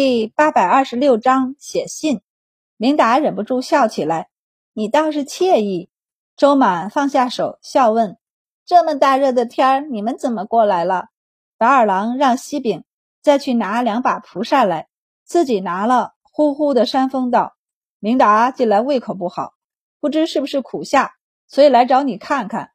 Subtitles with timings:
[0.00, 2.20] 第八百二十六章写信。
[2.76, 4.28] 明达忍不住笑起来
[4.72, 5.90] ：“你倒是惬意。”
[6.38, 8.16] 周满放下手，笑问
[8.64, 11.06] ：“这么大热的天儿，你们怎么过来了？”
[11.58, 12.84] 白二郎让西饼
[13.22, 14.86] 再去拿两把蒲扇来，
[15.24, 17.56] 自己拿了，呼呼的扇风道
[17.98, 19.54] ：“明达近来胃口不好，
[19.98, 21.14] 不知是不是苦夏，
[21.48, 22.70] 所以来找你看看。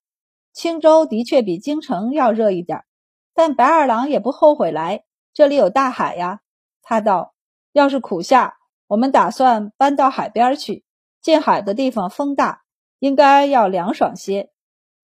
[0.52, 2.84] 青州的确比京城要热一点，
[3.34, 6.42] 但白二郎也不后悔来，这里有大海呀。”
[6.84, 7.34] 他道
[7.74, 10.84] ：“要是苦夏，我们打算搬到海边去。
[11.22, 12.62] 近海的地方风大，
[13.00, 14.52] 应该要凉爽些。”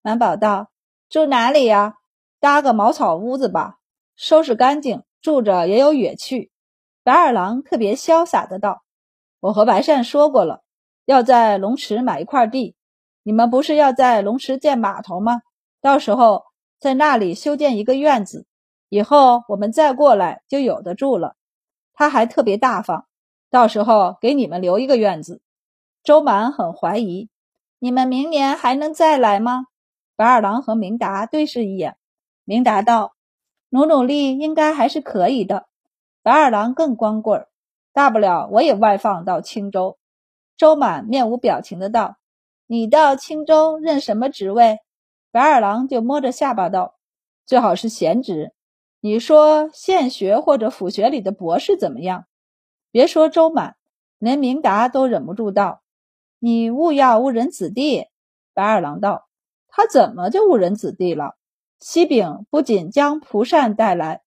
[0.02, 0.70] 满宝道
[1.10, 1.94] ：“住哪里呀？
[2.38, 3.78] 搭个茅草屋子吧，
[4.14, 6.52] 收拾干净，住着也有野趣。”
[7.02, 8.82] 白二郎特别潇洒的道
[9.40, 10.62] ：“我和白善说过了，
[11.06, 12.76] 要在龙池买一块地。
[13.22, 15.40] 你们不是要在龙池建码头吗？
[15.80, 16.44] 到时候
[16.78, 18.46] 在那里修建一个院子，
[18.90, 21.36] 以后我们再过来就有的住了。”
[22.00, 23.04] 他还特别大方，
[23.50, 25.42] 到时候给你们留一个院子。
[26.02, 27.28] 周满很怀疑，
[27.78, 29.66] 你们明年还能再来吗？
[30.16, 31.98] 白二郎和明达对视一眼，
[32.44, 33.12] 明达道
[33.68, 35.66] ：“努努力，应该还是可以的。”
[36.24, 37.46] 白二郎更光棍，
[37.92, 39.98] 大不了我也外放到青州。
[40.56, 42.16] 周满面无表情的道
[42.66, 44.78] ：“你到青州任什么职位？”
[45.30, 46.94] 白二郎就摸着下巴道
[47.44, 48.54] ：“最好是闲职。”
[49.02, 52.26] 你说县学或者府学里的博士怎么样？
[52.90, 53.76] 别说周满，
[54.18, 55.80] 连明达都忍不住道
[56.38, 58.04] ：“你勿要误人子弟。”
[58.52, 59.26] 白二郎道
[59.68, 61.36] ：“他怎么就误人子弟了？”
[61.80, 64.20] 西饼不仅将蒲扇带来，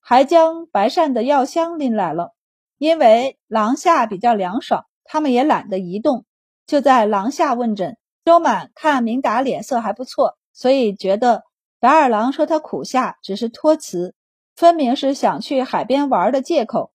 [0.00, 2.34] 还将白扇的药箱拎来了。
[2.78, 6.24] 因为廊下比较凉爽，他们也懒得移动，
[6.66, 7.96] 就在廊下问诊。
[8.24, 11.44] 周满看明达脸色还不错，所以觉得
[11.78, 14.15] 白二郎说他苦夏只是托辞。
[14.56, 16.90] 分明是想去海边玩的借口。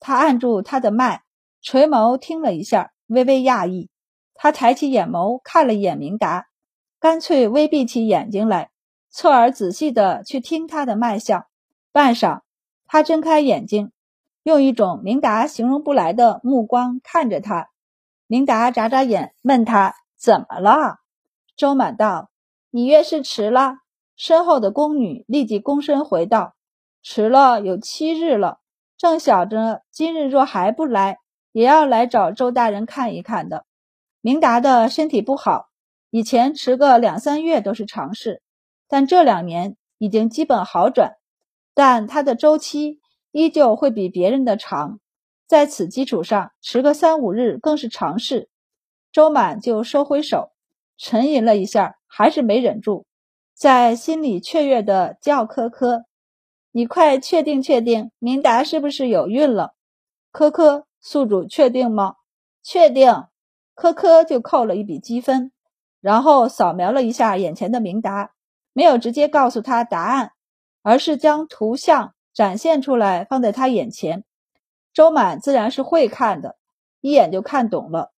[0.00, 1.22] 他按住他的脉，
[1.62, 3.88] 垂眸听了一下，微微讶异。
[4.34, 6.48] 他抬起眼眸看了眼明达，
[6.98, 8.70] 干脆微闭起眼睛来，
[9.08, 11.46] 侧耳仔细的去听他的脉象。
[11.92, 12.40] 半晌，
[12.86, 13.92] 他睁开眼睛，
[14.42, 17.70] 用一种明达形容不来的目光看着他。
[18.26, 20.96] 明达眨眨眼，问他怎么了。
[21.56, 22.30] 周满道
[22.70, 23.76] ：“你越是迟了。”
[24.16, 26.53] 身后的宫女立即躬身回道。
[27.04, 28.60] 迟了有七日了，
[28.96, 31.18] 正想着今日若还不来，
[31.52, 33.66] 也要来找周大人看一看的。
[34.22, 35.66] 明达的身体不好，
[36.08, 38.40] 以前迟个两三月都是常事，
[38.88, 41.16] 但这两年已经基本好转，
[41.74, 43.00] 但他的周期
[43.32, 44.98] 依旧会比别人的长，
[45.46, 48.48] 在此基础上迟个三五日更是常事。
[49.12, 50.52] 周满就收回手，
[50.96, 53.04] 沉吟了一下，还是没忍住，
[53.54, 56.06] 在心里雀跃的叫科科。
[56.76, 59.74] 你快确定确定，明达是不是有孕了？
[60.32, 62.16] 科科，宿主确定吗？
[62.64, 63.26] 确定。
[63.76, 65.52] 科科就扣了一笔积分，
[66.00, 68.32] 然后扫描了一下眼前的明达，
[68.72, 70.32] 没有直接告诉他答案，
[70.82, 74.24] 而是将图像展现出来放在他眼前。
[74.92, 76.56] 周满自然是会看的，
[77.00, 78.10] 一眼就看懂了，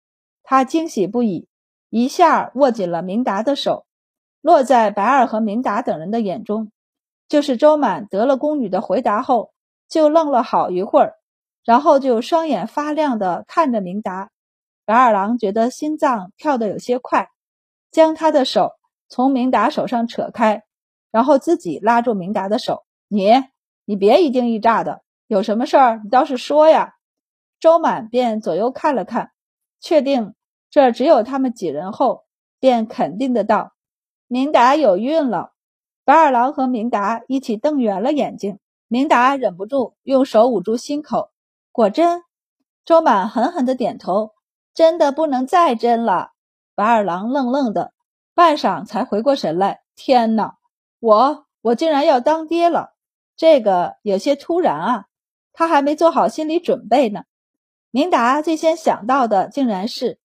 [0.42, 1.46] 他惊喜不已，
[1.90, 3.84] 一下握紧了明达的手，
[4.40, 6.72] 落在白二和明达等人的眼中。
[7.28, 9.52] 就是周满得了宫女的回答后，
[9.88, 11.14] 就愣了好一会儿，
[11.64, 14.30] 然后就双眼发亮的看着明达。
[14.84, 17.28] 白二郎觉得心脏跳得有些快，
[17.90, 18.70] 将他的手
[19.08, 20.62] 从明达手上扯开，
[21.10, 23.32] 然后自己拉住明达的手：“你，
[23.84, 26.92] 你别一惊一乍的，有什么事儿你倒是说呀。”
[27.58, 29.32] 周满便左右看了看，
[29.80, 30.34] 确定
[30.70, 32.24] 这只有他们几人后，
[32.60, 33.72] 便肯定的道
[34.28, 35.52] ：“明达有孕了。”
[36.06, 41.32] 白二郎和明达一起瞪圆了眼睛，明达忍不住用手捂住心口。
[41.72, 42.22] 果真，
[42.84, 44.30] 周满狠狠的点头，
[44.72, 46.30] 真的不能再真了。
[46.76, 47.92] 白二郎愣愣的，
[48.36, 49.80] 半晌才回过神来。
[49.96, 50.58] 天哪，
[51.00, 52.90] 我我竟然要当爹了，
[53.36, 55.06] 这个有些突然啊！
[55.52, 57.24] 他还没做好心理准备呢。
[57.90, 60.20] 明达最先想到的竟然是，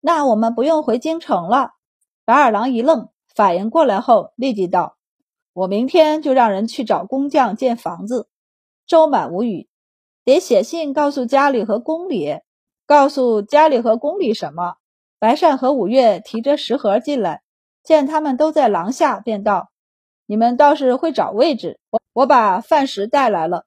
[0.00, 1.72] 那我们不用回京城了。
[2.24, 4.95] 白二郎一愣，反应过来后立即道。
[5.56, 8.28] 我明天就让人去找工匠建房子。
[8.86, 9.70] 周满无语，
[10.22, 12.40] 得写信告诉家里和宫里。
[12.84, 14.74] 告诉家里和宫里什么？
[15.18, 17.40] 白善和五月提着食盒进来，
[17.82, 19.70] 见他们都在廊下，便道
[20.28, 21.80] ：“你们倒是会找位置。
[21.88, 23.64] 我我把饭食带来了，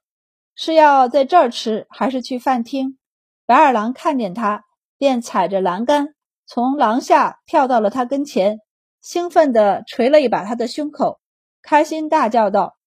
[0.54, 3.00] 是要在这儿吃，还是去饭厅？”
[3.48, 4.64] 白二郎看见他，
[5.00, 6.14] 便踩着栏杆
[6.46, 8.60] 从廊下跳到了他跟前，
[9.02, 11.20] 兴奋地捶了一把他的胸口。
[11.70, 12.78] 开心大叫道：“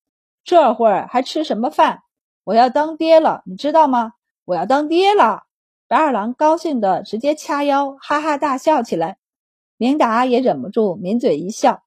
[0.42, 2.02] 这会儿还吃什么饭？
[2.42, 4.14] 我要当爹了，你知道吗？
[4.44, 5.44] 我要当爹了！
[5.86, 9.18] 白二郎高兴的直接掐腰，哈哈大笑起来。
[9.76, 11.84] 明达也忍不住抿嘴一笑。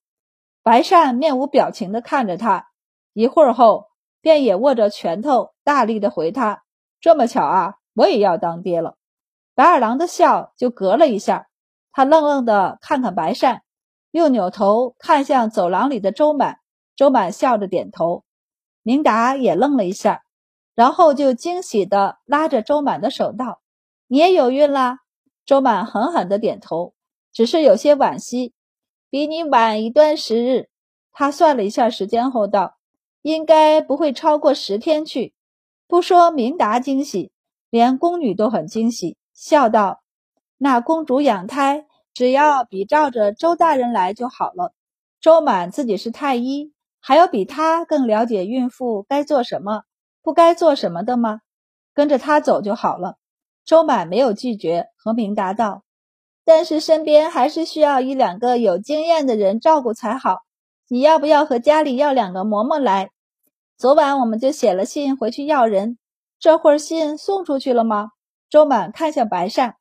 [0.63, 2.69] 白善面无表情的看着他，
[3.11, 3.87] 一会儿后，
[4.21, 6.63] 便也握着拳头，大力的回他
[7.01, 8.95] ：“这么巧啊，我也要当爹了。”
[9.53, 11.49] 白二郎的笑就隔了一下，
[11.91, 13.63] 他愣愣的看看白善，
[14.11, 16.59] 又扭头看向走廊里的周满。
[16.95, 18.23] 周满笑着点头。
[18.83, 20.23] 明达也愣了一下，
[20.75, 23.61] 然后就惊喜的拉着周满的手道
[24.07, 24.99] ：“你也有孕啦？”
[25.45, 26.93] 周满狠狠的点头，
[27.31, 28.53] 只是有些惋惜，
[29.09, 30.69] 比你晚一段时日。
[31.11, 32.77] 他算了一下时间后道
[33.23, 35.33] ：“应该不会超过十天去。”
[35.87, 37.31] 不说明达惊喜，
[37.69, 39.17] 连宫女都很惊喜。
[39.33, 40.01] 笑道
[40.57, 44.73] ：“那公主养胎，只要比照着周大人来就好了。
[45.19, 46.73] 周满自己是太医，
[47.07, 49.83] 还有比他更了解孕妇该做什么、
[50.23, 51.41] 不该做什么的吗？
[51.93, 53.17] 跟着他走就好了。”
[53.63, 55.83] 周满没有拒绝，和平答道
[56.43, 60.39] ：“但是身边还是需要一两个有经验的人照顾才好。
[60.87, 63.11] 你要不要和家里要两个嬷嬷来？
[63.77, 65.99] 昨晚我们就写了信回去要人，
[66.39, 68.09] 这会儿信送出去了吗？”
[68.49, 69.75] 周满看向白善，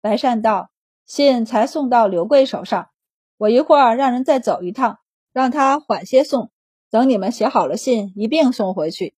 [0.00, 0.70] 白善道
[1.06, 2.88] ：“信才送到刘贵手上，
[3.36, 4.98] 我一会儿让人再走一趟，
[5.32, 6.50] 让他缓些送，
[6.90, 9.14] 等你们写好了信一并送回去。”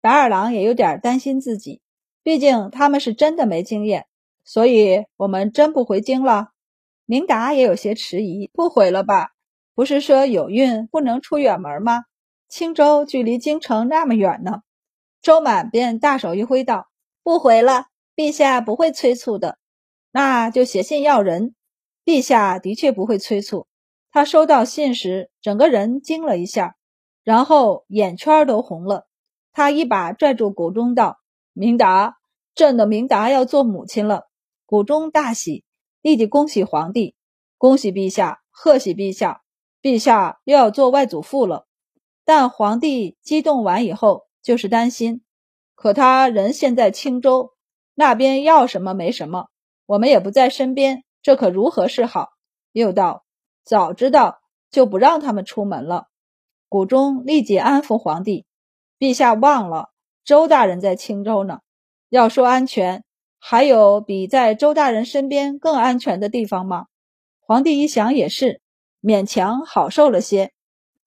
[0.00, 1.80] 白二郎也有点担心自己，
[2.22, 4.06] 毕竟他们是真的没经验，
[4.44, 6.48] 所以我们真不回京了。
[7.06, 9.30] 明达也有些迟疑：“不回了吧？
[9.74, 12.04] 不是说有孕不能出远门吗？
[12.48, 14.62] 青州距离京城那么远呢。”
[15.22, 16.88] 周满便大手一挥道
[17.22, 19.56] ：“不回了。”陛下不会催促的，
[20.10, 21.54] 那就写信要人。
[22.04, 23.66] 陛下的确不会催促。
[24.10, 26.76] 他收到信时，整个人惊了一下，
[27.24, 29.06] 然后眼圈都红了。
[29.52, 31.18] 他一把拽住谷中道
[31.52, 32.16] ：“明达，
[32.54, 34.26] 朕的明达要做母亲了。”
[34.64, 35.64] 谷中大喜，
[36.00, 37.14] 立即恭喜皇帝，
[37.58, 39.42] 恭喜陛下，贺喜陛下，
[39.82, 41.66] 陛下又要做外祖父了。
[42.24, 45.22] 但皇帝激动完以后，就是担心，
[45.74, 47.50] 可他人现在青州。
[47.94, 49.48] 那边要什么没什么，
[49.84, 52.30] 我们也不在身边，这可如何是好？
[52.72, 53.26] 又道
[53.64, 54.40] ：“早知道
[54.70, 56.06] 就不让他们出门了。”
[56.72, 58.46] 谷中立即安抚皇帝
[58.98, 59.90] ：“陛下忘了，
[60.24, 61.58] 周大人在青州呢。
[62.08, 63.04] 要说安全，
[63.38, 66.86] 还有比在周大人身边更安全的地方吗？”
[67.46, 68.62] 皇帝一想也是，
[69.02, 70.52] 勉强好受了些。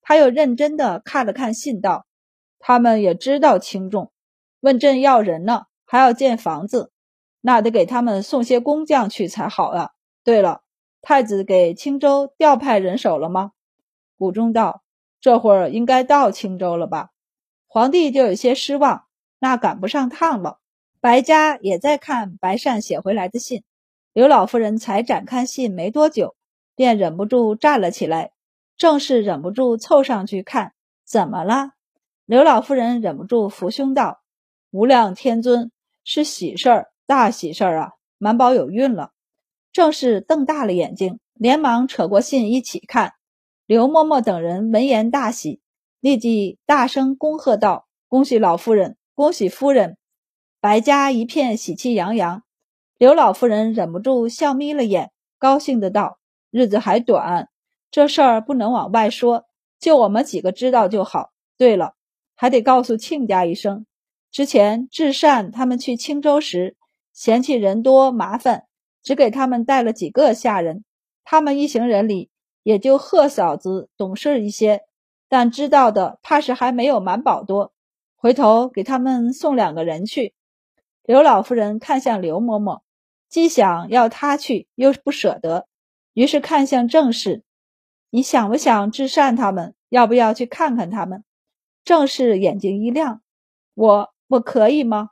[0.03, 2.06] 他又认真的看了看信，道
[2.59, 4.12] ：“他们也知道轻重，
[4.59, 6.91] 问朕要人呢。”还要建房子，
[7.41, 9.89] 那得给他们送些工匠去才好啊。
[10.23, 10.62] 对了，
[11.01, 13.51] 太子给青州调派人手了吗？
[14.17, 14.83] 谷中道
[15.25, 17.10] ：“这会儿应该到青州了吧？”
[17.66, 19.06] 皇帝就有些失望，
[19.39, 20.60] 那赶不上趟了。
[21.01, 23.63] 白家也在看白善写回来的信。
[24.13, 26.36] 刘老夫人才展开信没多久，
[26.75, 28.33] 便忍不住站了起来，
[28.77, 30.74] 正是忍不住凑上去看，
[31.04, 31.72] 怎么了？
[32.27, 34.22] 刘老夫人忍不住扶胸道
[34.69, 35.72] ：“无量天尊。”
[36.06, 37.94] 是喜事儿，大喜事儿啊！
[38.19, 39.10] 满宝有孕了。
[39.72, 43.14] 正是瞪大了眼睛，连忙扯过信一起看。
[43.67, 45.59] 刘嬷嬷等人闻言大喜，
[46.00, 49.97] 立即大声恭贺道：“恭喜老夫人，恭喜夫人！”
[50.62, 52.44] 白家一片喜气洋洋。
[53.00, 56.19] 刘老夫人忍不住笑眯了眼，高兴的道
[56.51, 57.50] ：“日子还短，
[57.89, 59.45] 这事儿不能往外说，
[59.79, 61.31] 就我们几个知道就好。
[61.57, 61.95] 对了，
[62.36, 63.88] 还得告诉亲家一声。”
[64.29, 66.77] 之前至善他们去青州时，
[67.13, 68.65] 嫌弃人多麻烦，
[69.01, 70.84] 只给他们带了几个下人。
[71.24, 72.29] 他们一行人里，
[72.65, 74.81] 也就贺嫂子懂事一些，
[75.29, 77.72] 但知道的怕是还没有满宝多。
[78.15, 80.34] 回头给他们送两个人去。
[81.03, 82.81] 刘老夫人看向刘嬷嬷，
[83.29, 85.67] 既想要她去，又不舍得，
[86.13, 87.43] 于是看向郑氏
[88.10, 89.75] ：“你想不想至善他们？
[89.89, 91.24] 要不要去看看他们？”
[91.86, 93.22] 郑氏眼睛一亮
[93.75, 95.12] ：“我。”我可以吗？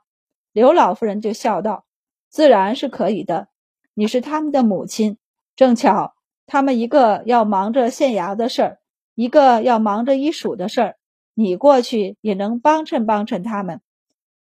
[0.50, 1.86] 刘老夫人就笑道
[2.28, 3.46] ：“自然是可以的。
[3.94, 5.18] 你是他们的母亲，
[5.54, 8.78] 正巧他们一个要忙着县衙的事儿，
[9.14, 10.96] 一个要忙着医署的事儿，
[11.34, 13.80] 你过去也能帮衬帮衬他们。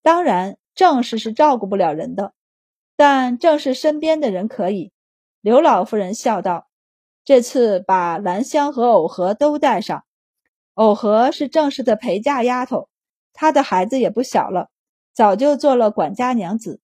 [0.01, 2.33] 当然，正氏是照顾不了人的，
[2.95, 4.91] 但正氏身边的人可以。”
[5.41, 6.67] 刘老夫人笑道
[7.25, 10.03] ：“这次把兰香和藕荷都带上。
[10.75, 12.89] 藕荷是正氏的陪嫁丫头。”
[13.33, 14.69] 她的孩子也不小了，
[15.13, 16.79] 早就做了管家娘子，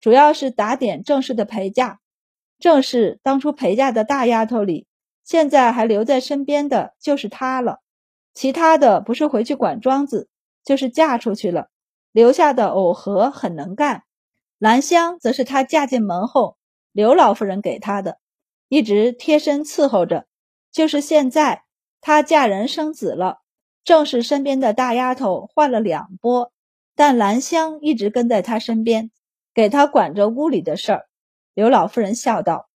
[0.00, 2.00] 主要是打点正氏的陪嫁。
[2.62, 4.86] 正是当初陪嫁的大丫头里，
[5.24, 7.80] 现在还留在身边的就是她了。
[8.34, 10.28] 其他的不是回去管庄子，
[10.64, 11.70] 就是嫁出去了。
[12.12, 14.04] 留下的藕荷很能干，
[14.60, 16.56] 兰香则是她嫁进门后，
[16.92, 18.18] 刘老夫人给她的，
[18.68, 20.26] 一直贴身伺候着。
[20.70, 21.64] 就是现在，
[22.00, 23.38] 她嫁人生子了，
[23.82, 26.52] 正是身边的大丫头换了两拨，
[26.94, 29.10] 但兰香一直跟在她身边，
[29.52, 31.08] 给她管着屋里的事儿。
[31.54, 32.68] 刘老夫人笑道：“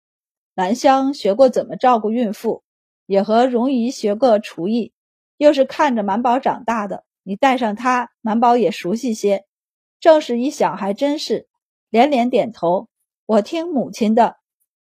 [0.54, 2.62] 兰香学过怎么照顾孕妇，
[3.06, 4.92] 也和荣姨学过厨艺，
[5.36, 9.44] 又是看着满宝长大的，你带上她，满宝也熟悉些。”
[9.98, 11.48] 正是一想，还真是，
[11.88, 12.88] 连连点头。
[13.24, 14.36] 我听母亲的，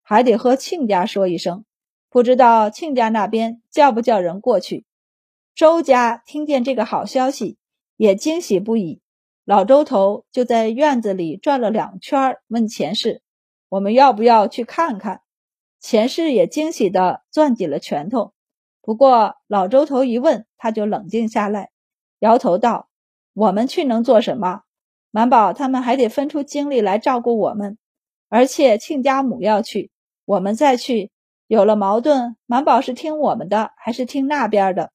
[0.02, 1.66] 还得和亲家说一声。
[2.10, 4.86] 不知道亲家那边叫不叫人过去？
[5.54, 7.58] 周家听见这个好消息，
[7.98, 9.02] 也惊喜不已。
[9.44, 13.22] 老周头就在院子里转了两圈，问钱氏
[13.72, 15.22] ：“我们要不要去看看？”
[15.80, 18.34] 钱氏也惊喜地攥紧了拳头。
[18.82, 21.72] 不过老周头一问，他就冷静下来，
[22.20, 22.90] 摇头道
[23.34, 24.63] ：“我们去能做什么？
[25.10, 27.78] 满宝他们还得分出精力来照顾我们，
[28.30, 29.92] 而且亲家母要去，
[30.25, 31.12] 我们再去。”
[31.48, 34.94] 有了矛盾，满宝是听我们的还是听那边的？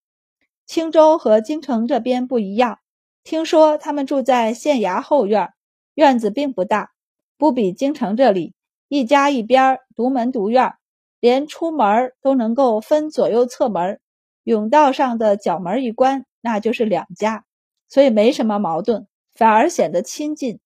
[0.65, 2.79] 青州和京城这边不一样。
[3.23, 5.53] 听说他们住在县衙后院，
[5.95, 6.93] 院子并不大，
[7.37, 8.55] 不比京城这里
[8.89, 10.75] 一家一边独门独院，
[11.21, 14.01] 连出门都能够分左右侧门，
[14.45, 17.45] 甬道上的角门一关，那就是两家，
[17.89, 20.61] 所以没什么矛盾，反而显得亲近。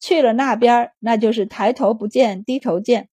[0.00, 3.08] 去了那边，那就是抬头不见低头见。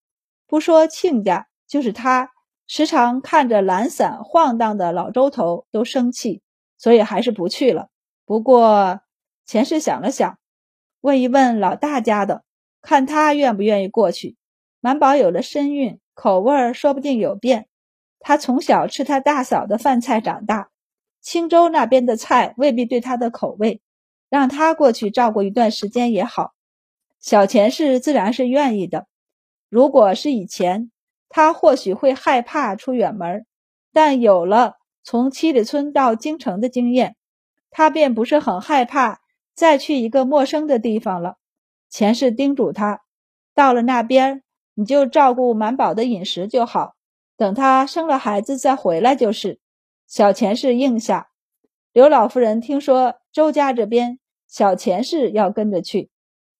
[0.47, 1.47] 不说亲家。
[1.67, 2.31] 就是他
[2.67, 6.41] 时常看着懒散晃荡的老周头都生气，
[6.77, 7.87] 所以还是不去了。
[8.25, 8.99] 不过
[9.45, 10.37] 钱氏想了想，
[10.99, 12.43] 问一问老大家的，
[12.81, 14.35] 看他愿不愿意过去。
[14.81, 17.67] 满宝有了身孕，口味说不定有变。
[18.19, 20.69] 他从小吃他大嫂的饭菜长大，
[21.21, 23.81] 青州那边的菜未必对他的口味，
[24.29, 26.51] 让他过去照顾一段时间也好。
[27.19, 29.07] 小钱氏自然是愿意的。
[29.69, 30.91] 如果是以前。
[31.33, 33.45] 他或许会害怕出远门，
[33.93, 37.15] 但有了从七里村到京城的经验，
[37.69, 39.21] 他便不是很害怕
[39.55, 41.37] 再去一个陌生的地方了。
[41.89, 42.99] 钱氏叮嘱他，
[43.55, 44.43] 到了那边
[44.73, 46.95] 你就照顾满宝的饮食就好，
[47.37, 49.59] 等他生了孩子再回来就是。
[50.07, 51.29] 小钱氏应下。
[51.93, 56.09] 刘老夫人听说周家这边小钱氏要跟着去，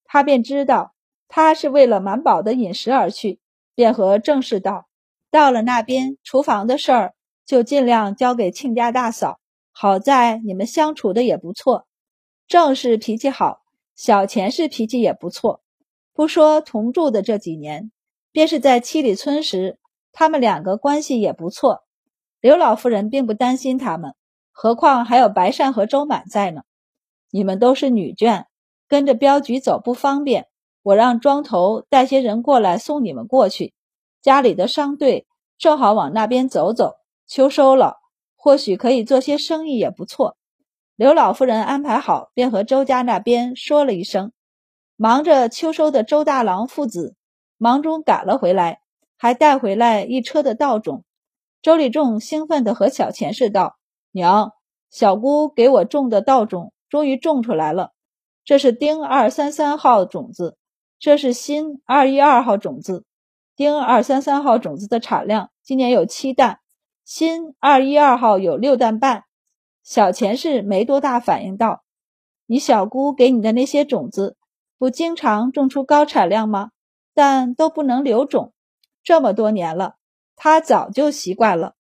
[0.05, 0.93] 她便知道
[1.27, 3.39] 他是为了满宝的饮食而去。
[3.73, 4.87] 便和郑氏道
[5.31, 7.13] ：“到了那边，厨房的事儿
[7.45, 9.39] 就尽量交给亲家大嫂。
[9.71, 11.87] 好在你们相处的也不错，
[12.47, 13.61] 郑氏脾气好，
[13.95, 15.61] 小钱氏脾气也不错。
[16.13, 17.91] 不说同住的这几年，
[18.31, 19.79] 便是在七里村时，
[20.11, 21.83] 他们两个关系也不错。
[22.39, 24.15] 刘老夫人并不担心他们，
[24.51, 26.61] 何况还有白善和周满在呢。
[27.29, 28.45] 你们都是女眷，
[28.87, 30.47] 跟着镖局走不方便。”
[30.83, 33.75] 我让庄头带些人过来送你们过去，
[34.19, 35.27] 家里的商队
[35.59, 36.95] 正好往那边走走。
[37.27, 37.97] 秋收了，
[38.35, 40.37] 或许可以做些生意，也不错。
[40.95, 44.31] 刘老夫人安排好，便和周家那边说了一声。
[44.95, 47.15] 忙着秋收的周大郎父子
[47.63, 48.81] 忙中赶了回来，
[49.19, 51.03] 还带回来一车的稻种。
[51.61, 53.77] 周礼仲兴奋地和小钱氏道
[54.09, 54.53] ：“娘，
[54.89, 57.91] 小姑给我种的稻种终于种出来了，
[58.43, 60.57] 这是丁二三三号种子。”
[60.97, 63.05] 这是新二一二号种子，
[63.55, 66.57] 丁二三三号种子的产量今年有七担，
[67.05, 69.25] 新二一二号有六担半。
[69.83, 71.83] 小钱氏没多大反应，道
[72.47, 74.35] ：“你小姑给你的那些种子，
[74.79, 76.71] 不经常种出高产量吗？
[77.13, 78.53] 但都不能留种，
[79.03, 79.95] 这么多年了，
[80.35, 81.75] 他早就习惯了。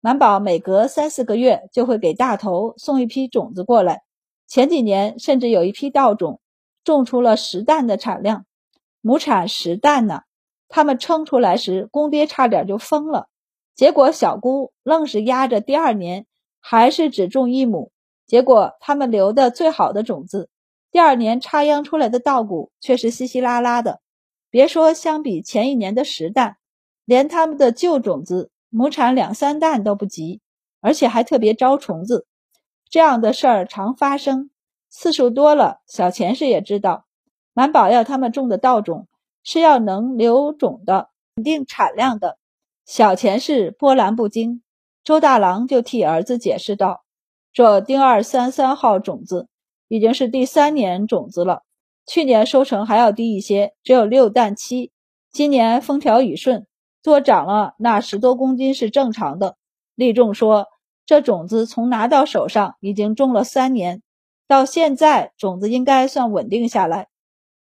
[0.00, 4.02] 满宝每隔三四个月就会给大头送一批种子过来，
[4.46, 6.40] 前几年甚至有一批稻种
[6.84, 8.46] 种出了十担的产量。”
[9.02, 10.22] 亩产十担呢，
[10.68, 13.28] 他们称出来时，公爹差点就疯了。
[13.74, 16.26] 结果小姑愣是压着第二年，
[16.60, 17.92] 还是只种一亩。
[18.26, 20.50] 结果他们留的最好的种子，
[20.90, 24.00] 第二年插秧出来的稻谷却是稀稀拉拉的。
[24.50, 26.56] 别说相比前一年的十担，
[27.04, 30.40] 连他们的旧种子亩产两三担都不及，
[30.80, 32.26] 而且还特别招虫子。
[32.88, 34.50] 这样的事儿常发生，
[34.88, 37.06] 次数多了，小钱氏也知道。
[37.52, 39.06] 满宝要他们种的稻种
[39.44, 42.38] 是要能留种的、稳定产量的。
[42.86, 44.62] 小钱氏波澜不惊，
[45.04, 47.04] 周大郎就替儿子解释道
[47.52, 49.48] ：“这丁二三三号种子
[49.86, 51.62] 已经是第三年种子了，
[52.10, 54.90] 去年收成还要低一些，只有六担七。
[55.30, 56.66] 今年风调雨顺，
[57.04, 59.54] 多长了那十多公斤是正常的。”
[59.94, 60.66] 立仲说
[61.06, 64.02] ：“这种子从拿到手上已经种了三年，
[64.48, 67.06] 到现在种子应该算稳定下来。”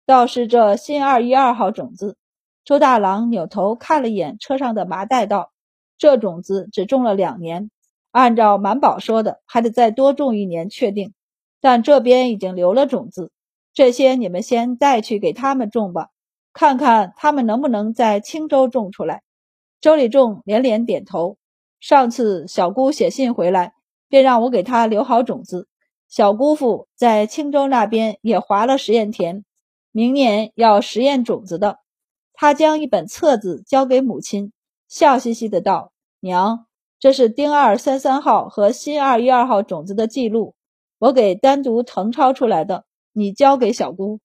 [0.07, 2.17] 倒是这新二一二号种子。
[2.65, 5.53] 周大郎扭头看了眼车上的麻袋，道
[5.99, 7.71] ：“这种子只种了两年，
[8.13, 11.13] 按照满宝说的，还得再多种一年确定。
[11.61, 13.31] 但这边已经留了种子，
[13.79, 16.09] 这些你们先带去给他们种吧，
[16.53, 19.23] 看看他们能不能在青州种出来。”
[19.81, 21.37] 周礼仲连连点头。
[21.79, 23.75] 上次小姑写信回来，
[24.09, 25.69] 便让我给她留好种子。
[26.09, 29.45] 小姑父在青州那边也划了实验田，
[29.93, 31.79] 明年要实验种子的。
[32.33, 34.53] 他将一本册子交给母亲，
[34.89, 36.67] 笑嘻嘻的道：“娘，
[36.99, 40.57] 这是丁二三三号和新二一二号种子的记录，
[40.99, 42.87] 我给单独誊抄出来的，
[43.19, 44.21] 你交给小姑。”